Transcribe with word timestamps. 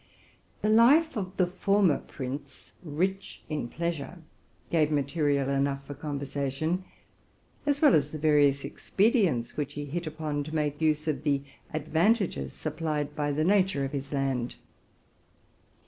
The 0.63 0.69
life 0.69 1.15
of 1.15 1.37
the 1.37 1.45
late 1.67 2.07
prince, 2.07 2.71
rich 2.83 3.43
in 3.49 3.67
pleasure, 3.67 4.17
gave 4.71 4.89
material 4.89 5.47
enough 5.49 5.85
for 5.85 5.93
conversation, 5.93 6.85
as 7.67 7.83
well 7.83 7.93
as 7.93 8.09
the 8.09 8.17
vari 8.17 8.47
ous 8.49 8.65
expedients 8.65 9.55
which 9.57 9.73
he 9.73 9.85
hit 9.85 10.07
upon 10.07 10.43
to 10.45 10.55
make 10.55 10.81
use 10.81 11.07
of 11.07 11.21
the 11.21 11.43
advan 11.71 12.15
tages 12.17 12.51
supplied 12.53 13.15
by 13.15 13.31
the 13.31 13.43
nature 13.43 13.85
of 13.85 13.91
his 13.91 14.11
land. 14.11 14.55